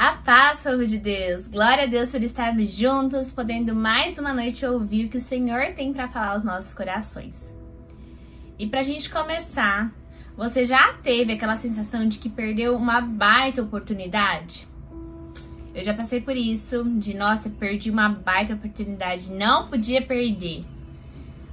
A 0.00 0.12
paz, 0.12 0.60
povo 0.60 0.86
de 0.86 0.96
Deus! 0.96 1.46
Glória 1.46 1.84
a 1.84 1.86
Deus 1.86 2.10
por 2.10 2.22
estarmos 2.22 2.72
juntos, 2.72 3.34
podendo 3.34 3.76
mais 3.76 4.18
uma 4.18 4.32
noite 4.32 4.64
ouvir 4.64 5.04
o 5.04 5.08
que 5.10 5.18
o 5.18 5.20
Senhor 5.20 5.74
tem 5.74 5.92
para 5.92 6.08
falar 6.08 6.28
aos 6.28 6.42
nossos 6.42 6.72
corações. 6.72 7.54
E 8.58 8.66
para 8.66 8.80
a 8.80 8.82
gente 8.82 9.10
começar, 9.10 9.92
você 10.34 10.64
já 10.64 10.94
teve 11.02 11.34
aquela 11.34 11.58
sensação 11.58 12.08
de 12.08 12.18
que 12.18 12.30
perdeu 12.30 12.74
uma 12.76 13.02
baita 13.02 13.60
oportunidade? 13.60 14.66
Eu 15.74 15.84
já 15.84 15.92
passei 15.92 16.22
por 16.22 16.34
isso, 16.34 16.82
de 16.98 17.12
nossa, 17.12 17.50
perdi 17.50 17.90
uma 17.90 18.08
baita 18.08 18.54
oportunidade, 18.54 19.30
não 19.30 19.68
podia 19.68 20.00
perder. 20.00 20.64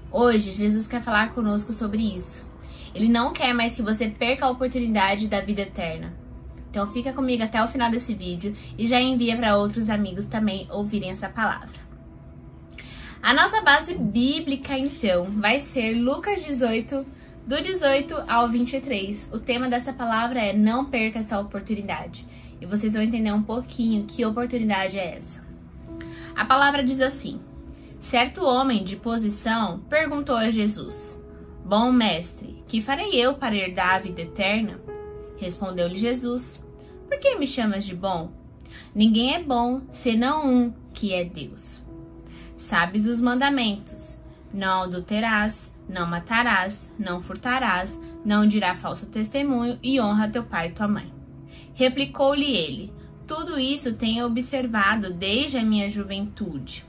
Hoje, 0.09 0.53
Jesus 0.53 0.87
quer 0.87 1.03
falar 1.03 1.33
conosco 1.33 1.73
sobre 1.73 2.15
isso. 2.15 2.49
Ele 2.95 3.09
não 3.09 3.33
quer 3.33 3.53
mais 3.53 3.75
que 3.75 3.81
você 3.81 4.07
perca 4.07 4.45
a 4.45 4.49
oportunidade 4.49 5.27
da 5.27 5.41
vida 5.41 5.63
eterna. 5.63 6.26
Então 6.77 6.93
fica 6.93 7.11
comigo 7.11 7.41
até 7.41 7.63
o 7.63 7.67
final 7.69 7.89
desse 7.89 8.13
vídeo 8.13 8.55
e 8.77 8.87
já 8.87 9.01
envia 9.01 9.35
para 9.35 9.57
outros 9.57 9.89
amigos 9.89 10.27
também 10.27 10.67
ouvirem 10.69 11.09
essa 11.09 11.27
palavra. 11.27 11.73
A 13.19 13.33
nossa 13.33 13.61
base 13.61 13.95
bíblica, 13.95 14.77
então, 14.77 15.25
vai 15.25 15.63
ser 15.63 15.95
Lucas 15.95 16.45
18, 16.45 17.03
do 17.47 17.59
18 17.59 18.25
ao 18.27 18.47
23. 18.47 19.31
O 19.33 19.39
tema 19.39 19.67
dessa 19.67 19.91
palavra 19.91 20.39
é 20.39 20.53
Não 20.53 20.85
perca 20.85 21.17
essa 21.17 21.39
oportunidade. 21.39 22.27
E 22.61 22.65
vocês 22.67 22.93
vão 22.93 23.01
entender 23.01 23.31
um 23.31 23.41
pouquinho 23.41 24.05
que 24.05 24.23
oportunidade 24.23 24.99
é 24.99 25.17
essa. 25.17 25.43
A 26.35 26.45
palavra 26.45 26.83
diz 26.83 27.01
assim: 27.01 27.39
Certo 28.01 28.45
homem 28.45 28.83
de 28.83 28.95
posição 28.97 29.79
perguntou 29.89 30.35
a 30.35 30.51
Jesus: 30.51 31.19
Bom 31.65 31.91
mestre, 31.91 32.63
que 32.67 32.83
farei 32.83 33.15
eu 33.15 33.33
para 33.33 33.55
herdar 33.55 33.95
a 33.95 33.99
vida 33.99 34.21
eterna? 34.21 34.79
Respondeu-lhe 35.37 35.97
Jesus: 35.97 36.66
Por 37.07 37.19
que 37.19 37.35
me 37.35 37.47
chamas 37.47 37.85
de 37.85 37.95
bom? 37.95 38.31
Ninguém 38.93 39.35
é 39.35 39.41
bom 39.41 39.81
senão 39.91 40.45
um, 40.45 40.73
que 40.93 41.13
é 41.13 41.23
Deus. 41.23 41.83
Sabes 42.57 43.05
os 43.05 43.21
mandamentos: 43.21 44.21
Não 44.53 44.83
adulterás, 44.83 45.73
não 45.87 46.05
matarás, 46.05 46.91
não 46.99 47.21
furtarás, 47.21 48.01
não 48.25 48.47
dirá 48.47 48.75
falso 48.75 49.05
testemunho 49.05 49.79
e 49.81 50.01
honra 50.01 50.29
teu 50.29 50.43
pai 50.43 50.67
e 50.67 50.71
tua 50.71 50.87
mãe. 50.87 51.11
Replicou-lhe 51.73 52.55
ele: 52.55 52.93
Tudo 53.25 53.57
isso 53.57 53.95
tenho 53.95 54.25
observado 54.25 55.13
desde 55.13 55.57
a 55.57 55.63
minha 55.63 55.89
juventude. 55.89 56.83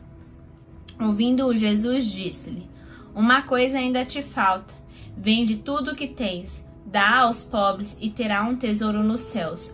Ouvindo-o, 1.01 1.55
Jesus 1.55 2.07
disse-lhe: 2.07 2.69
Uma 3.15 3.43
coisa 3.43 3.79
ainda 3.79 4.05
te 4.05 4.23
falta. 4.23 4.75
Vende 5.17 5.57
tudo 5.57 5.93
o 5.93 5.97
que 5.97 6.09
tens 6.09 6.69
dá 6.91 7.21
aos 7.21 7.45
pobres 7.45 7.97
e 8.01 8.11
terá 8.11 8.43
um 8.43 8.57
tesouro 8.57 9.03
nos 9.03 9.21
céus. 9.21 9.73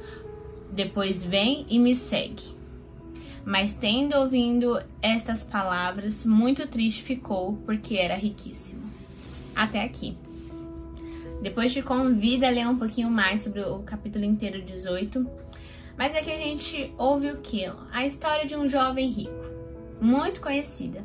Depois 0.74 1.22
vem 1.24 1.64
e 1.68 1.78
me 1.78 1.94
segue. 1.94 2.52
Mas 3.44 3.76
tendo 3.76 4.16
ouvido 4.16 4.82
estas 5.00 5.44
palavras, 5.44 6.26
muito 6.26 6.66
triste 6.66 7.00
ficou, 7.00 7.56
porque 7.64 7.96
era 7.96 8.16
riquíssimo. 8.16 8.82
Até 9.54 9.84
aqui. 9.84 10.16
Depois 11.40 11.72
te 11.72 11.80
convido 11.80 12.44
a 12.44 12.50
ler 12.50 12.66
um 12.66 12.76
pouquinho 12.76 13.08
mais 13.08 13.44
sobre 13.44 13.60
o 13.60 13.84
capítulo 13.84 14.24
inteiro 14.24 14.62
18. 14.62 15.24
Mas 15.96 16.12
aqui 16.16 16.32
a 16.32 16.38
gente 16.38 16.92
ouve 16.98 17.30
o 17.30 17.40
que? 17.40 17.70
A 17.92 18.04
história 18.04 18.44
de 18.44 18.56
um 18.56 18.68
jovem 18.68 19.10
rico, 19.10 19.44
muito 20.00 20.40
conhecida. 20.40 21.04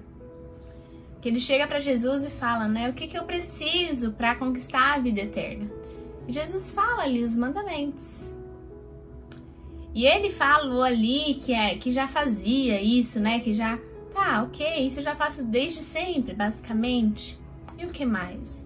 Que 1.21 1.29
ele 1.29 1.39
chega 1.39 1.67
para 1.67 1.79
Jesus 1.79 2.25
e 2.25 2.31
fala, 2.31 2.67
né? 2.67 2.89
O 2.89 2.93
que, 2.93 3.07
que 3.07 3.19
eu 3.19 3.23
preciso 3.25 4.13
para 4.13 4.35
conquistar 4.35 4.95
a 4.95 4.99
vida 4.99 5.21
eterna? 5.21 5.69
Jesus 6.27 6.73
fala 6.73 7.03
ali 7.03 7.23
os 7.23 7.35
mandamentos. 7.35 8.38
E 9.93 10.05
ele 10.05 10.31
falou 10.31 10.83
ali 10.83 11.35
que, 11.35 11.53
é, 11.53 11.75
que 11.75 11.91
já 11.91 12.07
fazia 12.07 12.81
isso, 12.81 13.19
né? 13.19 13.39
Que 13.39 13.53
já. 13.53 13.79
Tá, 14.13 14.43
ok, 14.43 14.87
isso 14.87 14.99
eu 14.99 15.03
já 15.03 15.15
faço 15.15 15.43
desde 15.43 15.83
sempre, 15.83 16.33
basicamente. 16.33 17.39
E 17.77 17.85
o 17.85 17.89
que 17.89 18.05
mais? 18.05 18.65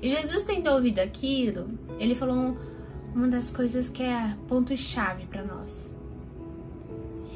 E 0.00 0.08
Jesus 0.08 0.44
tendo 0.44 0.70
ouvido 0.70 1.00
aquilo, 1.00 1.68
ele 1.98 2.14
falou 2.14 2.56
uma 3.14 3.28
das 3.28 3.52
coisas 3.52 3.88
que 3.88 4.02
é 4.02 4.36
ponto-chave 4.48 5.26
para 5.26 5.44
nós. 5.44 5.94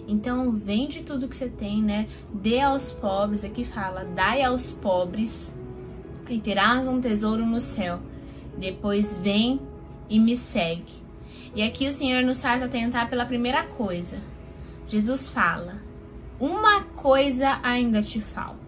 Então, 0.06 0.52
vende 0.52 1.02
tudo 1.02 1.28
que 1.28 1.36
você 1.36 1.48
tem, 1.48 1.82
né? 1.82 2.08
Dê 2.32 2.60
aos 2.60 2.92
pobres, 2.92 3.44
aqui 3.44 3.64
fala, 3.64 4.04
dai 4.04 4.42
aos 4.42 4.72
pobres 4.72 5.54
e 6.28 6.40
terás 6.40 6.86
um 6.88 7.00
tesouro 7.00 7.44
no 7.44 7.60
céu 7.60 8.00
depois 8.56 9.18
vem 9.18 9.60
e 10.08 10.18
me 10.18 10.36
segue. 10.36 11.02
E 11.54 11.62
aqui 11.62 11.86
o 11.86 11.92
Senhor 11.92 12.22
nos 12.22 12.40
faz 12.40 12.62
atentar 12.62 13.08
pela 13.08 13.26
primeira 13.26 13.64
coisa. 13.64 14.18
Jesus 14.86 15.28
fala: 15.28 15.82
Uma 16.40 16.82
coisa 16.84 17.60
ainda 17.62 18.02
te 18.02 18.20
falta. 18.20 18.60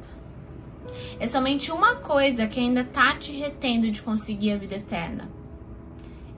É 1.19 1.27
somente 1.29 1.73
uma 1.73 1.97
coisa 1.97 2.47
que 2.47 2.61
ainda 2.61 2.83
está 2.83 3.17
te 3.17 3.33
retendo 3.33 3.91
de 3.91 4.03
conseguir 4.03 4.53
a 4.53 4.57
vida 4.59 4.77
eterna. 4.77 5.29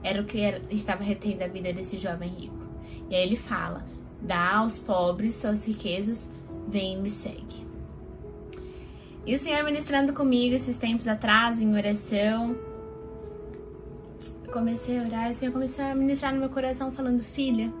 Era 0.03 0.21
o 0.21 0.25
que 0.25 0.39
estava 0.71 1.03
retendo 1.03 1.43
a 1.43 1.47
vida 1.47 1.73
desse 1.73 1.97
jovem 1.97 2.29
rico. 2.29 2.65
E 3.09 3.15
aí 3.15 3.23
ele 3.23 3.35
fala: 3.35 3.85
Dá 4.21 4.57
aos 4.57 4.77
pobres 4.79 5.35
suas 5.35 5.67
riquezas, 5.67 6.31
vem 6.67 6.93
e 6.93 7.01
me 7.01 7.09
segue. 7.09 7.67
E 9.25 9.35
o 9.35 9.37
Senhor 9.37 9.63
ministrando 9.65 10.13
comigo 10.13 10.55
esses 10.55 10.79
tempos 10.79 11.07
atrás 11.07 11.61
em 11.61 11.75
oração, 11.75 12.55
comecei 14.47 14.99
a 14.99 15.03
orar, 15.03 15.27
assim, 15.27 15.47
eu 15.47 15.51
comecei 15.51 15.83
a 15.83 15.95
ministrar 15.95 16.33
no 16.33 16.39
meu 16.39 16.49
coração 16.49 16.91
falando, 16.91 17.23
filha, 17.23 17.71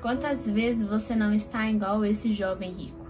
quantas 0.00 0.48
vezes 0.50 0.86
você 0.86 1.14
não 1.14 1.32
está 1.32 1.70
igual 1.70 2.04
esse 2.04 2.32
jovem 2.32 2.72
rico? 2.72 3.04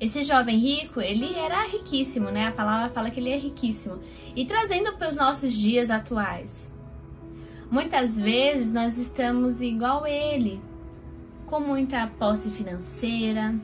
Esse 0.00 0.22
jovem 0.22 0.56
rico, 0.56 1.00
ele 1.00 1.34
era 1.34 1.66
riquíssimo, 1.66 2.30
né? 2.30 2.48
A 2.48 2.52
palavra 2.52 2.88
fala 2.88 3.10
que 3.10 3.20
ele 3.20 3.30
é 3.30 3.36
riquíssimo. 3.36 3.98
E 4.34 4.46
trazendo 4.46 4.96
para 4.96 5.10
os 5.10 5.16
nossos 5.16 5.52
dias 5.52 5.90
atuais. 5.90 6.72
Muitas 7.70 8.18
vezes 8.20 8.72
nós 8.72 8.96
estamos 8.96 9.60
igual 9.60 10.06
ele, 10.06 10.60
com 11.46 11.60
muita 11.60 12.06
posse 12.06 12.50
financeira, 12.50 13.54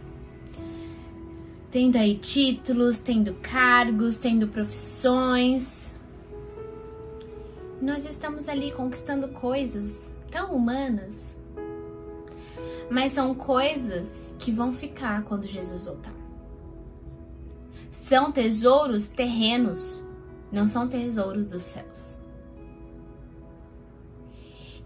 tendo 1.70 1.96
aí 1.96 2.16
títulos, 2.16 3.00
tendo 3.00 3.34
cargos, 3.34 4.18
tendo 4.18 4.46
profissões, 4.48 5.85
nós 7.80 8.06
estamos 8.06 8.48
ali 8.48 8.72
conquistando 8.72 9.28
coisas 9.28 10.10
tão 10.30 10.54
humanas, 10.54 11.36
mas 12.90 13.12
são 13.12 13.34
coisas 13.34 14.34
que 14.38 14.50
vão 14.50 14.72
ficar 14.72 15.24
quando 15.24 15.46
Jesus 15.46 15.86
voltar. 15.86 16.14
São 17.90 18.30
tesouros 18.30 19.08
terrenos, 19.10 20.04
não 20.50 20.68
são 20.68 20.88
tesouros 20.88 21.48
dos 21.48 21.62
céus. 21.62 22.24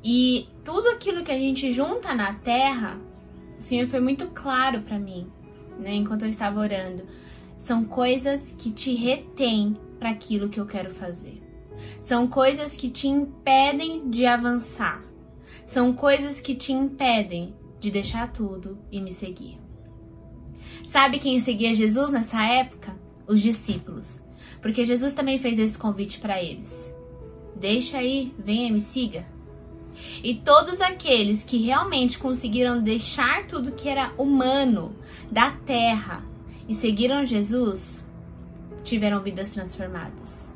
E 0.03 0.49
tudo 0.65 0.89
aquilo 0.89 1.23
que 1.23 1.31
a 1.31 1.39
gente 1.39 1.73
junta 1.73 2.15
na 2.15 2.35
terra, 2.35 2.99
o 3.59 3.63
Senhor 3.63 3.87
foi 3.87 4.01
muito 4.01 4.27
claro 4.29 4.81
para 4.81 4.99
mim, 4.99 5.31
né, 5.79 5.95
enquanto 5.95 6.23
eu 6.23 6.31
estava 6.31 6.59
orando. 6.59 7.07
São 7.59 7.85
coisas 7.85 8.55
que 8.55 8.73
te 8.73 8.95
retêm 8.95 9.77
para 9.99 10.11
aquilo 10.11 10.49
que 10.49 10.59
eu 10.59 10.65
quero 10.65 10.95
fazer. 10.95 11.50
São 12.01 12.27
coisas 12.27 12.75
que 12.75 12.91
te 12.91 13.09
impedem 13.09 14.09
de 14.11 14.27
avançar. 14.27 15.03
São 15.67 15.93
coisas 15.93 16.41
que 16.41 16.55
te 16.55 16.73
impedem 16.73 17.55
de 17.79 17.91
deixar 17.91 18.33
tudo 18.33 18.79
e 18.91 19.01
me 19.01 19.13
seguir. 19.13 19.59
Sabe 20.87 21.19
quem 21.19 21.39
seguia 21.41 21.75
Jesus 21.75 22.11
nessa 22.11 22.43
época? 22.43 22.97
Os 23.27 23.41
discípulos. 23.41 24.21
Porque 24.61 24.85
Jesus 24.85 25.15
também 25.15 25.39
fez 25.39 25.59
esse 25.59 25.79
convite 25.79 26.19
para 26.21 26.43
eles. 26.43 26.95
Deixa 27.57 27.99
aí, 27.99 28.35
venha 28.39 28.69
e 28.69 28.73
me 28.73 28.81
siga. 28.81 29.27
E 30.23 30.37
todos 30.37 30.81
aqueles 30.81 31.45
que 31.45 31.59
realmente 31.59 32.19
conseguiram 32.19 32.83
deixar 32.83 33.47
tudo 33.47 33.73
que 33.73 33.89
era 33.89 34.13
humano 34.17 34.97
da 35.31 35.53
terra 35.53 36.25
e 36.69 36.75
seguiram 36.75 37.25
Jesus 37.25 38.05
tiveram 38.83 39.23
vidas 39.23 39.51
transformadas. 39.53 40.50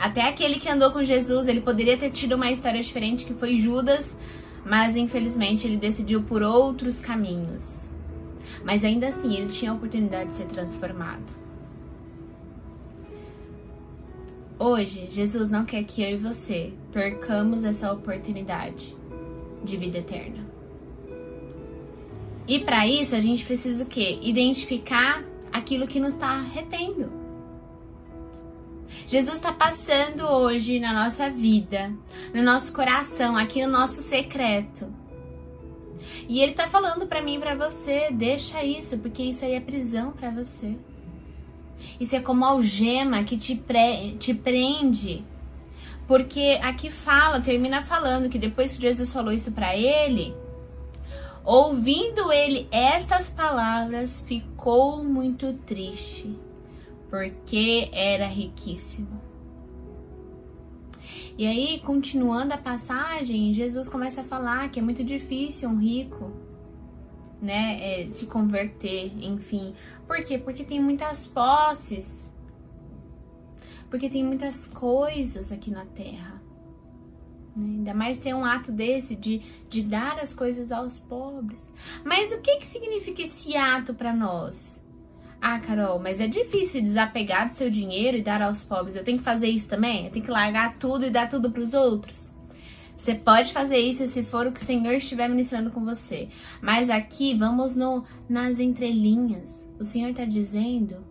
Até 0.00 0.22
aquele 0.22 0.58
que 0.58 0.66
andou 0.66 0.90
com 0.92 1.04
Jesus, 1.04 1.46
ele 1.46 1.60
poderia 1.60 1.94
ter 1.94 2.10
tido 2.10 2.34
uma 2.34 2.50
história 2.50 2.80
diferente, 2.80 3.26
que 3.26 3.34
foi 3.34 3.58
Judas, 3.58 4.18
mas 4.64 4.96
infelizmente 4.96 5.66
ele 5.66 5.76
decidiu 5.76 6.22
por 6.22 6.42
outros 6.42 7.00
caminhos. 7.00 7.86
Mas 8.64 8.82
ainda 8.82 9.08
assim, 9.08 9.36
ele 9.36 9.48
tinha 9.48 9.70
a 9.70 9.74
oportunidade 9.74 10.30
de 10.30 10.36
ser 10.36 10.46
transformado. 10.46 11.38
Hoje, 14.58 15.06
Jesus 15.10 15.50
não 15.50 15.66
quer 15.66 15.84
que 15.84 16.02
eu 16.02 16.12
e 16.12 16.16
você 16.16 16.72
percamos 16.90 17.62
essa 17.62 17.92
oportunidade 17.92 18.96
de 19.62 19.76
vida 19.76 19.98
eterna. 19.98 20.46
E 22.48 22.58
para 22.60 22.86
isso, 22.86 23.14
a 23.14 23.20
gente 23.20 23.44
precisa 23.44 23.84
o 23.84 23.86
quê? 23.86 24.18
Identificar 24.22 25.22
aquilo 25.52 25.86
que 25.86 26.00
nos 26.00 26.14
está 26.14 26.40
retendo 26.40 27.19
Jesus 29.06 29.36
está 29.36 29.52
passando 29.52 30.22
hoje 30.24 30.78
na 30.78 30.92
nossa 30.92 31.28
vida, 31.28 31.92
no 32.34 32.42
nosso 32.42 32.72
coração, 32.72 33.36
aqui 33.36 33.64
no 33.64 33.72
nosso 33.72 34.02
secreto. 34.02 34.92
E 36.28 36.40
ele 36.40 36.52
está 36.52 36.68
falando 36.68 37.06
para 37.06 37.22
mim 37.22 37.40
para 37.40 37.54
você, 37.54 38.08
deixa 38.12 38.62
isso, 38.64 38.98
porque 38.98 39.22
isso 39.22 39.44
aí 39.44 39.54
é 39.54 39.60
prisão 39.60 40.12
para 40.12 40.30
você. 40.30 40.76
Isso 41.98 42.14
é 42.14 42.20
como 42.20 42.44
algema 42.44 43.24
que 43.24 43.36
te, 43.36 43.56
pre 43.56 44.16
te 44.18 44.34
prende. 44.34 45.24
Porque 46.06 46.58
aqui 46.62 46.90
fala, 46.90 47.40
termina 47.40 47.82
falando 47.82 48.28
que 48.28 48.38
depois 48.38 48.76
que 48.76 48.82
Jesus 48.82 49.12
falou 49.12 49.32
isso 49.32 49.52
para 49.52 49.76
ele, 49.76 50.34
ouvindo 51.44 52.32
ele 52.32 52.68
estas 52.70 53.28
palavras, 53.28 54.20
ficou 54.22 55.02
muito 55.02 55.52
triste 55.58 56.36
porque 57.10 57.90
era 57.92 58.26
riquíssimo. 58.26 59.20
E 61.36 61.46
aí, 61.46 61.80
continuando 61.80 62.54
a 62.54 62.58
passagem, 62.58 63.52
Jesus 63.52 63.88
começa 63.88 64.20
a 64.20 64.24
falar 64.24 64.70
que 64.70 64.78
é 64.78 64.82
muito 64.82 65.02
difícil 65.02 65.68
um 65.68 65.78
rico, 65.78 66.30
né, 67.42 68.02
é, 68.02 68.10
se 68.10 68.26
converter, 68.26 69.12
enfim. 69.20 69.74
Por 70.06 70.24
quê? 70.24 70.38
Porque 70.38 70.62
tem 70.62 70.80
muitas 70.80 71.26
posses, 71.26 72.32
porque 73.88 74.08
tem 74.08 74.22
muitas 74.22 74.68
coisas 74.68 75.50
aqui 75.50 75.70
na 75.70 75.84
terra. 75.86 76.40
Né? 77.56 77.64
Ainda 77.64 77.94
mais 77.94 78.20
ter 78.20 78.34
um 78.34 78.44
ato 78.44 78.70
desse 78.70 79.16
de, 79.16 79.38
de 79.68 79.82
dar 79.82 80.18
as 80.18 80.34
coisas 80.34 80.70
aos 80.70 81.00
pobres. 81.00 81.68
Mas 82.04 82.30
o 82.32 82.40
que, 82.40 82.58
que 82.58 82.66
significa 82.66 83.22
esse 83.22 83.56
ato 83.56 83.94
para 83.94 84.14
nós? 84.14 84.80
Ah, 85.40 85.58
Carol, 85.58 85.98
mas 85.98 86.20
é 86.20 86.26
difícil 86.26 86.82
desapegar 86.82 87.48
do 87.48 87.54
seu 87.54 87.70
dinheiro 87.70 88.18
e 88.18 88.22
dar 88.22 88.42
aos 88.42 88.64
pobres. 88.64 88.94
Eu 88.94 89.04
tenho 89.04 89.18
que 89.18 89.24
fazer 89.24 89.48
isso 89.48 89.68
também? 89.68 90.06
Eu 90.06 90.12
tenho 90.12 90.24
que 90.24 90.30
largar 90.30 90.76
tudo 90.78 91.06
e 91.06 91.10
dar 91.10 91.30
tudo 91.30 91.50
para 91.50 91.62
os 91.62 91.72
outros? 91.72 92.30
Você 92.96 93.14
pode 93.14 93.50
fazer 93.50 93.78
isso 93.78 94.06
se 94.08 94.22
for 94.22 94.46
o 94.46 94.52
que 94.52 94.60
o 94.60 94.64
Senhor 94.64 94.92
estiver 94.92 95.26
ministrando 95.28 95.70
com 95.70 95.82
você. 95.82 96.28
Mas 96.60 96.90
aqui 96.90 97.34
vamos 97.34 97.74
no 97.74 98.04
nas 98.28 98.60
entrelinhas. 98.60 99.66
O 99.80 99.84
Senhor 99.84 100.10
está 100.10 100.26
dizendo 100.26 101.02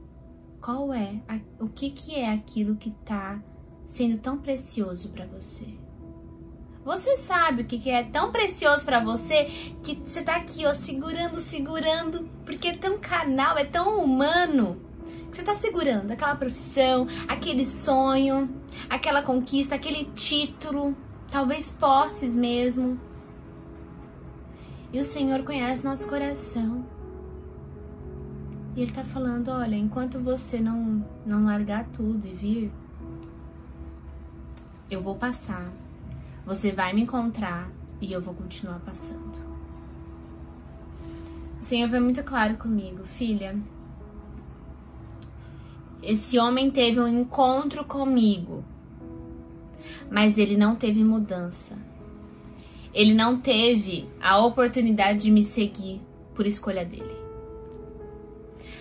qual 0.61 0.93
é 0.93 1.19
o 1.59 1.67
que 1.67 1.89
que 1.89 2.13
é 2.13 2.31
aquilo 2.31 2.75
que 2.75 2.89
está 2.89 3.41
sendo 3.87 4.19
tão 4.19 4.37
precioso 4.37 5.09
para 5.09 5.25
você. 5.25 5.65
Você 6.89 7.17
sabe 7.17 7.61
o 7.61 7.65
que, 7.65 7.87
é 7.87 8.03
tão 8.03 8.31
precioso 8.31 8.83
para 8.83 8.99
você 8.99 9.45
que 9.83 9.93
você 9.93 10.23
tá 10.23 10.37
aqui, 10.37 10.65
ó, 10.65 10.73
segurando, 10.73 11.39
segurando, 11.39 12.27
porque 12.43 12.69
é 12.69 12.77
tão 12.77 12.97
carnal, 12.97 13.55
é 13.59 13.63
tão 13.63 14.03
humano. 14.03 14.81
Que 15.29 15.37
você 15.37 15.43
tá 15.43 15.53
segurando 15.53 16.09
aquela 16.09 16.33
profissão, 16.33 17.07
aquele 17.27 17.67
sonho, 17.67 18.49
aquela 18.89 19.21
conquista, 19.21 19.75
aquele 19.75 20.05
título, 20.15 20.97
talvez 21.31 21.69
posses 21.69 22.35
mesmo. 22.35 22.99
E 24.91 24.99
o 24.99 25.03
Senhor 25.03 25.43
conhece 25.43 25.85
nosso 25.85 26.09
coração. 26.09 26.83
E 28.75 28.81
Ele 28.81 28.91
tá 28.91 29.03
falando: 29.03 29.49
olha, 29.49 29.75
enquanto 29.75 30.19
você 30.19 30.59
não, 30.59 31.05
não 31.23 31.45
largar 31.45 31.85
tudo 31.89 32.25
e 32.25 32.33
vir, 32.33 32.71
eu 34.89 34.99
vou 34.99 35.15
passar 35.15 35.71
você 36.49 36.71
vai 36.71 36.93
me 36.93 37.03
encontrar 37.03 37.69
e 38.01 38.11
eu 38.11 38.19
vou 38.19 38.33
continuar 38.33 38.79
passando. 38.79 39.37
O 41.61 41.63
Senhor 41.63 41.87
foi 41.87 41.99
muito 41.99 42.23
claro 42.23 42.57
comigo, 42.57 43.03
filha. 43.19 43.55
Esse 46.01 46.39
homem 46.39 46.71
teve 46.71 46.99
um 46.99 47.07
encontro 47.07 47.85
comigo, 47.85 48.65
mas 50.09 50.39
ele 50.39 50.57
não 50.57 50.75
teve 50.75 51.03
mudança. 51.03 51.77
Ele 52.95 53.13
não 53.13 53.39
teve 53.39 54.09
a 54.19 54.39
oportunidade 54.39 55.19
de 55.19 55.29
me 55.29 55.43
seguir 55.43 56.01
por 56.33 56.47
escolha 56.47 56.83
dele. 56.83 57.15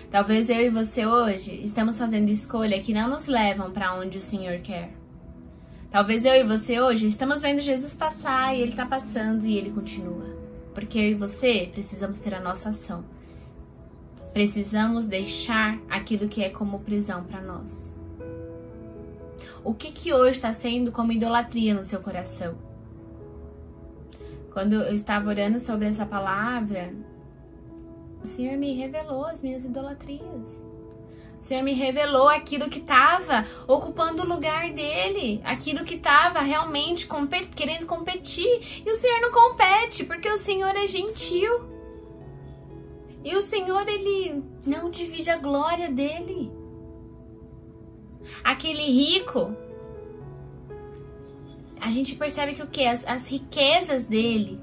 Talvez 0.09 0.49
eu 0.49 0.61
e 0.61 0.71
você 0.71 1.05
hoje 1.05 1.53
estamos 1.63 1.99
fazendo 1.99 2.29
escolha 2.29 2.81
que 2.81 2.95
não 2.95 3.07
nos 3.07 3.27
levam 3.27 3.69
para 3.69 3.93
onde 3.93 4.17
o 4.17 4.23
Senhor 4.23 4.57
quer. 4.61 4.98
Talvez 5.91 6.23
eu 6.23 6.35
e 6.35 6.43
você 6.43 6.79
hoje 6.79 7.07
estamos 7.07 7.41
vendo 7.41 7.61
Jesus 7.61 7.95
passar 7.95 8.55
e 8.55 8.61
ele 8.61 8.71
está 8.71 8.85
passando 8.85 9.43
e 9.47 9.57
ele 9.57 9.71
continua. 9.71 10.37
Porque 10.71 10.99
eu 10.99 11.09
e 11.09 11.13
você 11.15 11.67
precisamos 11.71 12.19
ter 12.19 12.35
a 12.35 12.39
nossa 12.39 12.69
ação. 12.69 13.03
Precisamos 14.31 15.07
deixar 15.07 15.79
aquilo 15.89 16.29
que 16.29 16.43
é 16.43 16.49
como 16.49 16.81
prisão 16.81 17.23
para 17.23 17.41
nós. 17.41 17.91
O 19.63 19.73
que 19.73 19.91
que 19.91 20.13
hoje 20.13 20.37
está 20.37 20.53
sendo 20.53 20.91
como 20.91 21.11
idolatria 21.11 21.73
no 21.73 21.83
seu 21.83 21.99
coração? 21.99 22.55
Quando 24.53 24.73
eu 24.73 24.93
estava 24.93 25.27
orando 25.27 25.57
sobre 25.57 25.87
essa 25.87 26.05
palavra, 26.05 26.93
o 28.23 28.27
Senhor 28.27 28.57
me 28.57 28.75
revelou 28.75 29.25
as 29.25 29.41
minhas 29.41 29.65
idolatrias. 29.65 30.63
O 31.39 31.41
Senhor 31.41 31.63
me 31.63 31.73
revelou 31.73 32.27
aquilo 32.27 32.69
que 32.69 32.79
estava 32.79 33.45
ocupando 33.65 34.23
o 34.23 34.27
lugar 34.27 34.71
dele, 34.73 35.41
aquilo 35.45 35.85
que 35.85 35.95
estava 35.95 36.41
realmente 36.41 37.07
compet 37.07 37.47
querendo 37.47 37.85
competir. 37.85 38.83
E 38.85 38.91
o 38.91 38.95
Senhor 38.95 39.21
não 39.21 39.31
compete, 39.31 40.03
porque 40.03 40.29
o 40.29 40.37
Senhor 40.37 40.75
é 40.75 40.85
gentil. 40.85 41.69
E 43.23 43.35
o 43.35 43.41
Senhor, 43.41 43.87
ele 43.87 44.43
não 44.67 44.89
divide 44.89 45.29
a 45.29 45.37
glória 45.37 45.89
dele. 45.89 46.51
Aquele 48.43 48.83
rico, 48.83 49.55
a 51.79 51.89
gente 51.89 52.15
percebe 52.15 52.53
que 52.53 52.63
o 52.63 52.67
que? 52.67 52.85
As, 52.85 53.07
as 53.07 53.27
riquezas 53.27 54.05
dele 54.05 54.59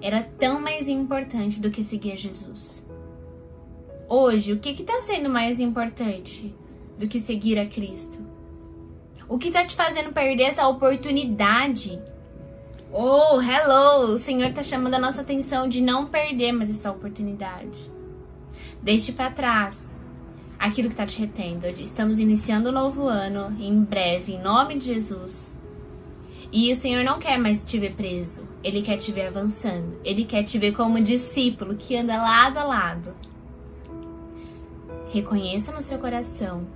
era 0.00 0.22
tão 0.22 0.58
mais 0.58 0.88
importante 0.88 1.60
do 1.60 1.70
que 1.70 1.84
seguir 1.84 2.16
Jesus. 2.16 2.87
Hoje, 4.10 4.54
o 4.54 4.58
que 4.58 4.70
está 4.70 5.02
sendo 5.02 5.28
mais 5.28 5.60
importante 5.60 6.54
do 6.98 7.06
que 7.06 7.20
seguir 7.20 7.58
a 7.58 7.66
Cristo? 7.66 8.18
O 9.28 9.38
que 9.38 9.48
está 9.48 9.66
te 9.66 9.76
fazendo 9.76 10.14
perder 10.14 10.44
essa 10.44 10.66
oportunidade? 10.66 12.00
Oh, 12.90 13.38
hello! 13.38 14.14
O 14.14 14.18
Senhor 14.18 14.48
está 14.48 14.62
chamando 14.62 14.94
a 14.94 14.98
nossa 14.98 15.20
atenção 15.20 15.68
de 15.68 15.82
não 15.82 16.06
perder 16.06 16.52
mais 16.52 16.70
essa 16.70 16.90
oportunidade. 16.90 17.78
Deixe 18.82 19.12
para 19.12 19.30
trás 19.30 19.76
aquilo 20.58 20.88
que 20.88 20.94
está 20.94 21.04
te 21.04 21.20
retendo. 21.20 21.66
Estamos 21.66 22.18
iniciando 22.18 22.70
o 22.70 22.72
um 22.72 22.74
novo 22.74 23.08
ano 23.08 23.54
em 23.60 23.78
breve, 23.84 24.32
em 24.32 24.42
nome 24.42 24.78
de 24.78 24.86
Jesus. 24.86 25.54
E 26.50 26.72
o 26.72 26.76
Senhor 26.76 27.04
não 27.04 27.18
quer 27.18 27.36
mais 27.36 27.62
te 27.62 27.78
ver 27.78 27.92
preso. 27.92 28.48
Ele 28.64 28.80
quer 28.80 28.96
te 28.96 29.12
ver 29.12 29.26
avançando. 29.26 30.00
Ele 30.02 30.24
quer 30.24 30.44
te 30.44 30.58
ver 30.58 30.72
como 30.72 30.98
discípulo 30.98 31.76
que 31.76 31.94
anda 31.94 32.16
lado 32.16 32.56
a 32.56 32.64
lado 32.64 33.28
Reconheça 35.10 35.72
no 35.72 35.82
seu 35.82 35.98
coração. 35.98 36.66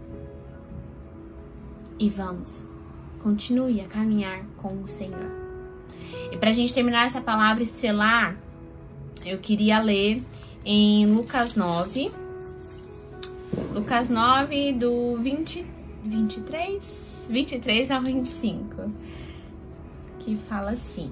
E 1.98 2.08
vamos, 2.08 2.66
continue 3.22 3.80
a 3.80 3.86
caminhar 3.86 4.44
com 4.56 4.82
o 4.82 4.88
Senhor. 4.88 5.30
E 6.30 6.36
para 6.36 6.50
a 6.50 6.52
gente 6.52 6.72
terminar 6.72 7.06
essa 7.06 7.20
palavra 7.20 7.62
e 7.62 7.66
selar, 7.66 8.36
eu 9.24 9.38
queria 9.38 9.80
ler 9.80 10.22
em 10.64 11.06
Lucas 11.06 11.54
9, 11.54 12.10
Lucas 13.74 14.08
9, 14.08 14.72
do 14.72 15.18
20, 15.18 15.66
23, 16.04 17.26
23 17.30 17.90
ao 17.90 18.02
25, 18.02 18.92
que 20.20 20.36
fala 20.36 20.70
assim 20.70 21.10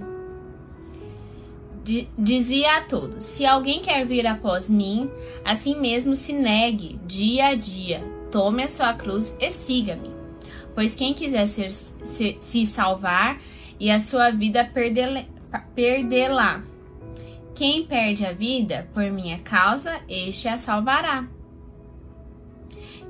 dizia 2.18 2.78
a 2.78 2.80
todos: 2.82 3.25
Se 3.25 3.44
alguém 3.44 3.80
quer 3.80 4.06
vir 4.06 4.26
após 4.26 4.68
mim, 4.68 5.10
assim 5.44 5.78
mesmo 5.78 6.14
se 6.14 6.32
negue 6.32 6.99
dia 7.06 7.49
a 7.49 7.54
dia, 7.54 8.02
tome 8.30 8.62
a 8.62 8.68
sua 8.68 8.94
cruz 8.94 9.37
e 9.40 9.50
siga-me. 9.50 10.10
Pois 10.75 10.94
quem 10.94 11.14
quiser 11.14 11.46
ser, 11.49 11.72
se, 11.72 12.38
se 12.40 12.66
salvar 12.66 13.40
e 13.78 13.90
a 13.90 13.99
sua 13.99 14.30
vida 14.30 14.64
perdê-la. 15.75 16.62
Quem 17.54 17.84
perde 17.84 18.25
a 18.25 18.32
vida 18.32 18.88
por 18.94 19.10
minha 19.10 19.38
causa, 19.40 20.00
este 20.08 20.49
a 20.49 20.56
salvará. 20.56 21.28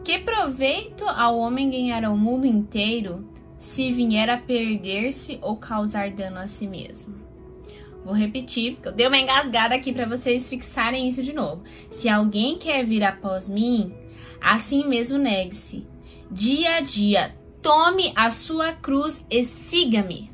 Que 0.02 0.18
proveito 0.18 1.04
ao 1.06 1.38
homem 1.38 1.70
ganhar 1.70 2.04
o 2.04 2.16
mundo 2.16 2.46
inteiro 2.46 3.28
se 3.58 3.92
vier 3.92 4.30
a 4.30 4.38
perder-se 4.38 5.38
ou 5.42 5.56
causar 5.56 6.10
dano 6.10 6.38
a 6.38 6.48
si 6.48 6.66
mesmo? 6.66 7.29
Vou 8.04 8.14
repetir, 8.14 8.74
porque 8.74 8.88
eu 8.88 8.92
dei 8.92 9.06
uma 9.06 9.18
engasgada 9.18 9.74
aqui 9.74 9.92
para 9.92 10.06
vocês 10.06 10.48
fixarem 10.48 11.08
isso 11.08 11.22
de 11.22 11.32
novo. 11.32 11.62
Se 11.90 12.08
alguém 12.08 12.58
quer 12.58 12.84
vir 12.84 13.04
após 13.04 13.48
mim, 13.48 13.94
assim 14.40 14.86
mesmo 14.88 15.18
negue-se. 15.18 15.86
Dia 16.30 16.76
a 16.76 16.80
dia, 16.80 17.36
tome 17.60 18.12
a 18.16 18.30
sua 18.30 18.72
cruz 18.72 19.24
e 19.30 19.44
siga-me. 19.44 20.30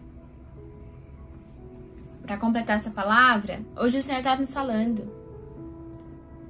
Para 2.23 2.37
completar 2.37 2.77
essa 2.77 2.91
palavra, 2.91 3.65
hoje 3.77 3.99
o 3.99 4.03
Senhor 4.03 4.19
está 4.19 4.37
nos 4.37 4.53
falando. 4.53 5.11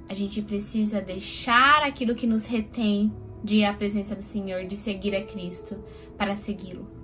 A 0.09 0.13
gente 0.13 0.41
precisa 0.41 1.01
deixar 1.01 1.83
aquilo 1.83 2.15
que 2.15 2.25
nos 2.25 2.45
retém 2.45 3.11
de 3.43 3.57
ir 3.57 3.65
à 3.65 3.73
presença 3.73 4.15
do 4.15 4.23
Senhor, 4.23 4.65
de 4.65 4.75
seguir 4.75 5.15
a 5.15 5.23
Cristo, 5.23 5.83
para 6.17 6.35
segui-lo. 6.35 6.96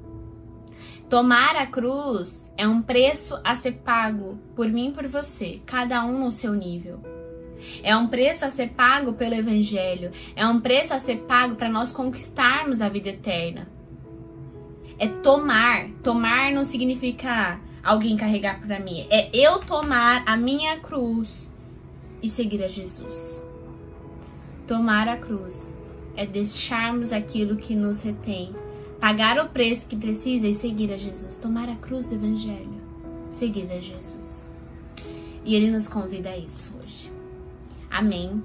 Tomar 1.14 1.56
a 1.56 1.68
cruz 1.68 2.52
é 2.58 2.68
um 2.68 2.82
preço 2.82 3.40
a 3.44 3.56
ser 3.56 3.74
pago 3.74 4.40
por 4.56 4.68
mim 4.68 4.90
e 4.90 4.92
por 4.94 5.06
você, 5.06 5.62
cada 5.64 6.04
um 6.04 6.18
no 6.18 6.32
seu 6.32 6.54
nível. 6.54 7.04
É 7.84 7.96
um 7.96 8.08
preço 8.08 8.44
a 8.44 8.50
ser 8.50 8.70
pago 8.70 9.14
pelo 9.14 9.36
Evangelho. 9.36 10.10
É 10.36 10.44
um 10.48 10.60
preço 10.60 10.92
a 10.92 10.98
ser 10.98 11.18
pago 11.18 11.56
para 11.56 11.70
nós 11.70 11.94
conquistarmos 11.94 12.82
a 12.82 12.90
vida 12.90 13.10
eterna. 13.10 13.68
É 14.98 15.08
tomar. 15.08 15.88
Tomar 16.02 16.52
não 16.52 16.64
significa 16.64 17.62
alguém 17.84 18.18
carregar 18.18 18.60
para 18.60 18.80
mim. 18.80 19.06
É 19.12 19.30
eu 19.32 19.60
tomar 19.60 20.24
a 20.26 20.36
minha 20.36 20.80
cruz 20.80 21.54
e 22.24 22.28
seguir 22.28 22.64
a 22.64 22.68
Jesus. 22.68 23.40
Tomar 24.66 25.08
a 25.08 25.18
cruz 25.18 25.78
é 26.16 26.26
deixarmos 26.26 27.14
aquilo 27.14 27.56
que 27.56 27.76
nos 27.76 28.02
retém, 28.02 28.56
pagar 29.04 29.38
o 29.38 29.50
preço 29.50 29.86
que 29.86 29.98
precisa 29.98 30.48
e 30.48 30.56
seguir 30.56 30.90
a 30.94 30.96
Jesus. 30.96 31.38
Tomar 31.38 31.68
a 31.68 31.76
cruz 31.76 32.08
do 32.08 32.16
Evangelho, 32.16 32.82
seguir 33.32 33.70
a 33.70 33.78
Jesus. 33.78 34.42
E 35.44 35.54
Ele 35.56 35.70
nos 35.70 35.90
convida 35.90 36.30
a 36.30 36.38
isso 36.38 36.74
hoje. 36.82 37.12
Amém. 37.92 38.42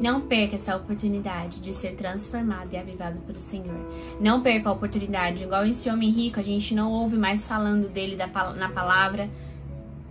Não 0.00 0.22
perca 0.22 0.56
essa 0.56 0.74
oportunidade 0.74 1.60
de 1.60 1.74
ser 1.74 1.96
transformado 1.96 2.72
e 2.72 2.78
avivado 2.78 3.20
pelo 3.26 3.40
Senhor. 3.40 3.78
Não 4.18 4.40
perca 4.40 4.70
a 4.70 4.72
oportunidade. 4.72 5.44
Igual 5.44 5.66
esse 5.66 5.90
homem 5.90 6.08
rico, 6.12 6.40
a 6.40 6.42
gente 6.42 6.74
não 6.74 6.90
ouve 6.90 7.18
mais 7.18 7.46
falando 7.46 7.90
dele 7.90 8.16
na 8.16 8.70
palavra. 8.70 9.28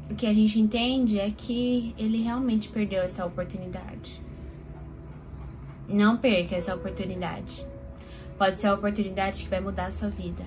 O 0.08 0.14
que 0.14 0.28
a 0.28 0.34
gente 0.36 0.60
entende 0.60 1.20
é 1.20 1.32
que 1.32 1.96
ele 1.98 2.22
realmente 2.22 2.70
perdeu 2.70 3.02
essa 3.02 3.26
oportunidade. 3.26 4.22
Não 5.90 6.16
perca 6.16 6.56
essa 6.56 6.76
oportunidade. 6.76 7.66
Pode 8.38 8.62
ser 8.62 8.67
a 8.67 8.75
oportunidade 8.75 9.44
que 9.44 9.50
vai 9.50 9.60
mudar 9.60 9.88
a 9.88 9.91
sua 9.91 10.10
vida. 10.10 10.46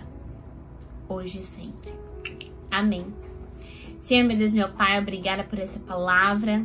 Hoje 1.09 1.41
e 1.41 1.45
sempre. 1.45 1.93
Amém. 2.71 3.07
Senhor, 4.03 4.27
meu 4.27 4.37
Deus, 4.37 4.53
meu 4.53 4.69
Pai, 4.69 4.99
obrigada 4.99 5.43
por 5.43 5.59
essa 5.59 5.79
palavra. 5.81 6.65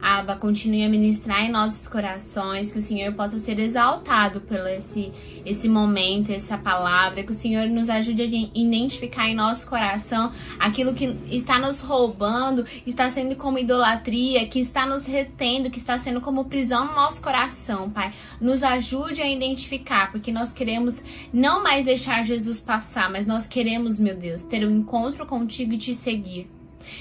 Aba, 0.00 0.36
continue 0.36 0.84
a 0.84 0.88
ministrar 0.88 1.42
em 1.42 1.50
nossos 1.50 1.86
corações, 1.88 2.72
que 2.72 2.78
o 2.78 2.82
Senhor 2.82 3.12
possa 3.14 3.38
ser 3.40 3.58
exaltado 3.58 4.40
pelo 4.40 4.66
esse, 4.66 5.12
esse 5.44 5.68
momento, 5.68 6.30
essa 6.30 6.56
palavra, 6.56 7.22
que 7.22 7.32
o 7.32 7.34
Senhor 7.34 7.66
nos 7.66 7.88
ajude 7.88 8.22
a 8.22 8.58
identificar 8.58 9.28
em 9.28 9.34
nosso 9.34 9.68
coração 9.68 10.32
aquilo 10.58 10.94
que 10.94 11.16
está 11.30 11.58
nos 11.58 11.80
roubando, 11.80 12.64
está 12.86 13.10
sendo 13.10 13.36
como 13.36 13.58
idolatria, 13.58 14.46
que 14.48 14.60
está 14.60 14.86
nos 14.86 15.06
retendo, 15.06 15.70
que 15.70 15.78
está 15.78 15.98
sendo 15.98 16.20
como 16.20 16.44
prisão 16.44 16.86
no 16.86 16.94
nosso 16.94 17.22
coração, 17.22 17.90
Pai. 17.90 18.12
Nos 18.40 18.62
ajude 18.62 19.22
a 19.22 19.30
identificar, 19.30 20.10
porque 20.10 20.32
nós 20.32 20.52
queremos 20.52 21.02
não 21.32 21.62
mais 21.62 21.84
deixar 21.84 22.24
Jesus 22.24 22.60
passar, 22.60 23.10
mas 23.10 23.26
nós 23.26 23.46
queremos, 23.46 23.98
meu 23.98 24.16
Deus, 24.16 24.44
ter 24.44 24.66
um 24.66 24.70
encontro 24.70 25.26
contigo 25.26 25.72
e 25.74 25.78
te 25.78 25.94
seguir. 25.94 26.48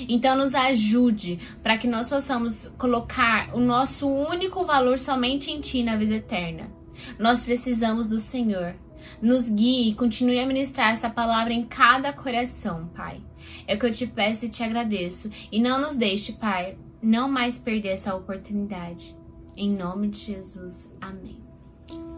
Então, 0.08 0.38
nos 0.38 0.54
ajude 0.54 1.40
para 1.64 1.78
que 1.78 1.88
nós 1.88 2.10
possamos 2.10 2.68
colocar 2.78 3.56
o 3.56 3.60
nosso 3.60 4.08
único 4.08 4.66
valor 4.66 5.00
somente 5.00 5.52
em 5.52 5.60
Ti 5.62 5.84
na 5.84 5.96
vida 5.96 6.16
eterna. 6.16 6.79
Nós 7.18 7.44
precisamos 7.44 8.10
do 8.10 8.20
Senhor. 8.20 8.76
Nos 9.22 9.44
guie 9.50 9.90
e 9.90 9.96
continue 9.96 10.40
a 10.40 10.46
ministrar 10.46 10.94
essa 10.94 11.10
palavra 11.10 11.54
em 11.54 11.66
cada 11.66 12.12
coração, 12.14 12.90
Pai. 12.96 13.22
É 13.68 13.76
o 13.76 13.80
que 13.80 13.86
eu 13.86 13.94
te 13.94 14.08
peço 14.08 14.46
e 14.46 14.50
te 14.50 14.64
agradeço. 14.64 15.30
E 15.52 15.62
não 15.62 15.80
nos 15.80 15.96
deixe, 15.96 16.34
Pai, 16.34 16.78
não 17.02 17.30
mais 17.30 17.60
perder 17.60 17.90
essa 17.90 18.16
oportunidade. 18.16 19.16
Em 19.56 19.72
nome 19.72 20.10
de 20.10 20.20
Jesus. 20.20 20.90
Amém. 21.02 21.42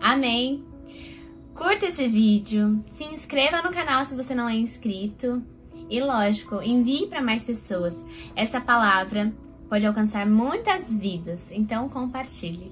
Amém. 0.02 0.66
Curta 1.54 1.88
esse 1.88 2.08
vídeo, 2.08 2.84
se 2.94 3.04
inscreva 3.04 3.62
no 3.62 3.72
canal 3.72 4.04
se 4.06 4.16
você 4.16 4.34
não 4.34 4.48
é 4.48 4.56
inscrito 4.56 5.44
e 5.92 6.00
lógico, 6.00 6.62
envie 6.62 7.08
para 7.08 7.22
mais 7.22 7.44
pessoas. 7.44 8.06
Essa 8.34 8.62
palavra 8.62 9.34
pode 9.68 9.86
alcançar 9.86 10.26
muitas 10.26 10.98
vidas, 10.98 11.52
então 11.52 11.90
compartilhe. 11.90 12.72